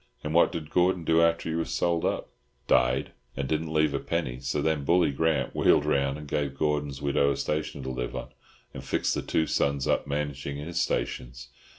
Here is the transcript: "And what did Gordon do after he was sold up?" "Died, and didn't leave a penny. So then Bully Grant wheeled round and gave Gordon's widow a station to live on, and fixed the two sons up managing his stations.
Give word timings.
"And 0.23 0.33
what 0.33 0.51
did 0.51 0.71
Gordon 0.71 1.03
do 1.03 1.21
after 1.21 1.47
he 1.47 1.53
was 1.53 1.69
sold 1.69 2.05
up?" 2.05 2.29
"Died, 2.65 3.11
and 3.37 3.47
didn't 3.47 3.71
leave 3.71 3.93
a 3.93 3.99
penny. 3.99 4.39
So 4.39 4.59
then 4.59 4.83
Bully 4.83 5.11
Grant 5.11 5.53
wheeled 5.53 5.85
round 5.85 6.17
and 6.17 6.27
gave 6.27 6.57
Gordon's 6.57 7.03
widow 7.03 7.31
a 7.33 7.37
station 7.37 7.83
to 7.83 7.91
live 7.91 8.15
on, 8.15 8.29
and 8.73 8.83
fixed 8.83 9.13
the 9.13 9.21
two 9.21 9.45
sons 9.45 9.87
up 9.87 10.07
managing 10.07 10.57
his 10.57 10.79
stations. 10.81 11.49